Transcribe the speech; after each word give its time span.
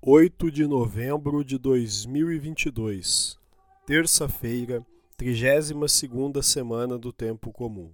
8 0.00 0.50
de 0.50 0.66
novembro 0.66 1.44
de 1.44 1.58
2022, 1.58 3.38
terça-feira, 3.86 4.84
32ª 5.18 6.42
semana 6.42 6.98
do 6.98 7.12
tempo 7.12 7.52
comum. 7.52 7.92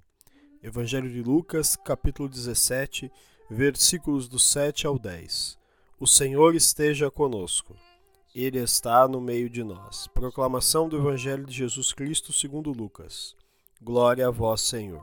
Evangelho 0.63 1.11
de 1.11 1.23
Lucas, 1.23 1.75
capítulo 1.77 2.29
17, 2.29 3.11
versículos 3.51 4.29
do 4.29 4.39
7 4.39 4.87
ao 4.87 4.97
10. 4.99 5.59
O 5.99 6.07
Senhor 6.07 6.55
esteja 6.55 7.11
conosco. 7.11 7.77
Ele 8.35 8.59
está 8.59 9.09
no 9.09 9.21
meio 9.21 9.49
de 9.49 9.65
nós. 9.65 10.07
Proclamação 10.09 10.89
do 10.89 10.99
Evangelho 10.99 11.47
de 11.47 11.53
Jesus 11.53 11.93
Cristo 11.93 12.33
segundo 12.33 12.71
Lucas. 12.71 13.35
Glória 13.83 14.29
a 14.29 14.31
vós, 14.31 14.61
Senhor. 14.61 15.03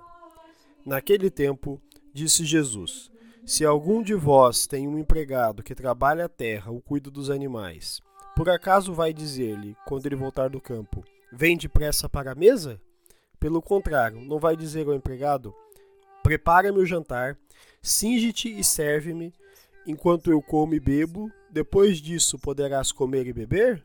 Naquele 0.85 1.31
tempo, 1.31 1.81
disse 2.13 2.45
Jesus: 2.45 3.09
Se 3.43 3.65
algum 3.65 4.03
de 4.03 4.13
vós 4.13 4.67
tem 4.67 4.87
um 4.87 4.99
empregado 4.99 5.63
que 5.63 5.73
trabalha 5.73 6.25
a 6.25 6.29
terra 6.29 6.71
ou 6.71 6.79
cuida 6.79 7.09
dos 7.09 7.31
animais, 7.31 7.99
por 8.35 8.47
acaso 8.47 8.93
vai 8.93 9.11
dizer-lhe, 9.11 9.75
quando 9.87 10.05
ele 10.05 10.15
voltar 10.15 10.49
do 10.49 10.61
campo, 10.61 11.03
vem 11.33 11.57
depressa 11.57 12.07
para 12.07 12.33
a 12.33 12.35
mesa? 12.35 12.79
Pelo 13.39 13.61
contrário, 13.61 14.21
não 14.21 14.37
vai 14.37 14.55
dizer 14.55 14.87
ao 14.87 14.93
empregado, 14.93 15.53
prepara-me 16.21 16.77
o 16.77 16.85
jantar, 16.85 17.37
singe-te 17.81 18.49
e 18.49 18.63
serve-me, 18.63 19.33
enquanto 19.87 20.29
eu 20.29 20.41
como 20.41 20.75
e 20.75 20.79
bebo, 20.79 21.31
depois 21.55 21.99
disso 21.99 22.37
poderás 22.37 22.91
comer 22.91 23.27
e 23.27 23.31
beber? 23.31 23.81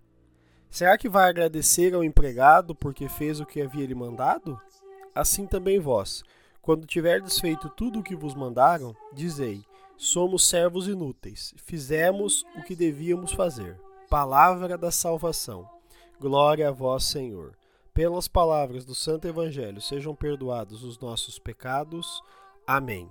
Será 0.68 0.98
que 0.98 1.08
vai 1.08 1.28
agradecer 1.28 1.94
ao 1.94 2.02
empregado 2.02 2.74
porque 2.74 3.08
fez 3.08 3.38
o 3.38 3.46
que 3.46 3.62
havia 3.62 3.86
lhe 3.86 3.94
mandado? 3.94 4.60
Assim 5.14 5.46
também 5.46 5.78
vós, 5.78 6.24
quando 6.60 6.84
tiverdes 6.84 7.38
feito 7.38 7.68
tudo 7.68 8.00
o 8.00 8.02
que 8.02 8.16
vos 8.16 8.34
mandaram, 8.34 8.92
dizei: 9.12 9.64
Somos 9.96 10.48
servos 10.48 10.88
inúteis, 10.88 11.54
fizemos 11.58 12.44
o 12.56 12.62
que 12.64 12.74
devíamos 12.74 13.30
fazer. 13.30 13.78
Palavra 14.08 14.76
da 14.76 14.90
salvação. 14.90 15.64
Glória 16.18 16.70
a 16.70 16.72
vós, 16.72 17.04
Senhor. 17.04 17.56
Pelas 17.94 18.26
palavras 18.26 18.84
do 18.84 18.96
Santo 18.96 19.28
Evangelho 19.28 19.80
sejam 19.80 20.12
perdoados 20.12 20.82
os 20.82 20.98
nossos 20.98 21.38
pecados. 21.38 22.20
Amém. 22.66 23.08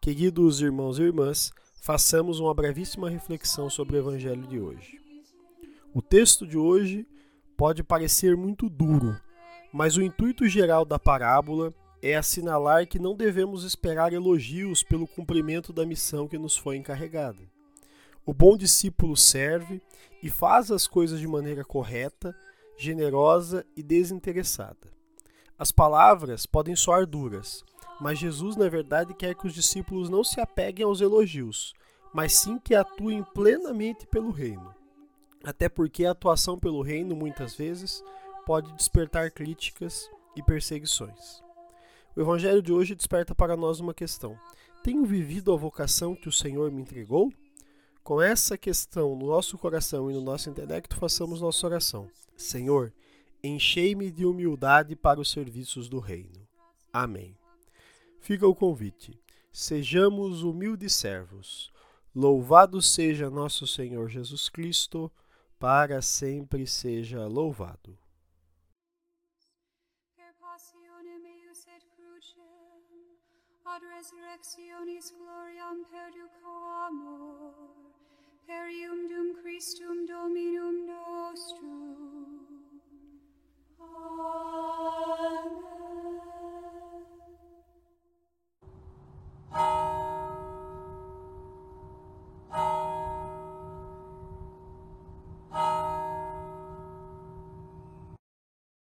Queridos 0.00 0.60
irmãos 0.60 0.98
e 0.98 1.02
irmãs, 1.02 1.52
façamos 1.84 2.40
uma 2.40 2.54
brevíssima 2.54 3.10
reflexão 3.10 3.68
sobre 3.68 3.94
o 3.94 3.98
Evangelho 3.98 4.46
de 4.46 4.58
hoje. 4.58 4.98
O 5.92 6.00
texto 6.00 6.46
de 6.46 6.56
hoje 6.56 7.06
pode 7.58 7.84
parecer 7.84 8.34
muito 8.38 8.70
duro, 8.70 9.20
mas 9.70 9.98
o 9.98 10.02
intuito 10.02 10.48
geral 10.48 10.86
da 10.86 10.98
parábola 10.98 11.74
é 12.00 12.16
assinalar 12.16 12.88
que 12.88 12.98
não 12.98 13.14
devemos 13.14 13.64
esperar 13.64 14.14
elogios 14.14 14.82
pelo 14.82 15.06
cumprimento 15.06 15.74
da 15.74 15.84
missão 15.84 16.26
que 16.26 16.38
nos 16.38 16.56
foi 16.56 16.78
encarregada. 16.78 17.40
O 18.24 18.32
bom 18.32 18.56
discípulo 18.56 19.14
serve 19.14 19.82
e 20.22 20.30
faz 20.30 20.70
as 20.70 20.86
coisas 20.86 21.20
de 21.20 21.28
maneira 21.28 21.66
correta, 21.66 22.34
generosa 22.78 23.62
e 23.76 23.82
desinteressada. 23.82 24.90
As 25.58 25.70
palavras 25.70 26.46
podem 26.46 26.74
soar 26.74 27.06
duras, 27.06 27.62
mas 28.04 28.18
Jesus, 28.18 28.54
na 28.54 28.68
verdade, 28.68 29.14
quer 29.14 29.34
que 29.34 29.46
os 29.46 29.54
discípulos 29.54 30.10
não 30.10 30.22
se 30.22 30.38
apeguem 30.38 30.84
aos 30.84 31.00
elogios, 31.00 31.72
mas 32.12 32.34
sim 32.34 32.58
que 32.58 32.74
atuem 32.74 33.24
plenamente 33.32 34.06
pelo 34.06 34.30
reino. 34.30 34.74
Até 35.42 35.70
porque 35.70 36.04
a 36.04 36.10
atuação 36.10 36.58
pelo 36.58 36.82
reino, 36.82 37.16
muitas 37.16 37.54
vezes, 37.54 38.04
pode 38.44 38.70
despertar 38.74 39.30
críticas 39.30 40.10
e 40.36 40.42
perseguições. 40.42 41.42
O 42.14 42.20
Evangelho 42.20 42.60
de 42.60 42.74
hoje 42.74 42.94
desperta 42.94 43.34
para 43.34 43.56
nós 43.56 43.80
uma 43.80 43.94
questão: 43.94 44.38
Tenho 44.82 45.06
vivido 45.06 45.50
a 45.50 45.56
vocação 45.56 46.14
que 46.14 46.28
o 46.28 46.32
Senhor 46.32 46.70
me 46.70 46.82
entregou? 46.82 47.32
Com 48.02 48.20
essa 48.20 48.58
questão 48.58 49.16
no 49.16 49.28
nosso 49.28 49.56
coração 49.56 50.10
e 50.10 50.14
no 50.14 50.20
nosso 50.20 50.50
intelecto, 50.50 50.94
façamos 50.94 51.40
nossa 51.40 51.66
oração. 51.66 52.10
Senhor, 52.36 52.92
enchei-me 53.42 54.10
de 54.10 54.26
humildade 54.26 54.94
para 54.94 55.18
os 55.18 55.30
serviços 55.30 55.88
do 55.88 56.00
reino. 56.00 56.46
Amém. 56.92 57.34
Fica 58.24 58.48
o 58.48 58.54
convite. 58.54 59.20
Sejamos 59.52 60.42
humildes 60.42 60.94
servos. 60.94 61.70
Louvado 62.14 62.80
seja 62.80 63.28
nosso 63.28 63.66
Senhor 63.66 64.08
Jesus 64.08 64.48
Cristo, 64.48 65.12
para 65.58 66.00
sempre 66.00 66.66
seja 66.66 67.26
louvado. 67.26 67.98
ad 73.66 73.82
resurrectionis 73.96 75.10
gloriam 75.10 75.84
perduco 75.90 76.48
amor, 76.86 77.52
per 78.46 78.70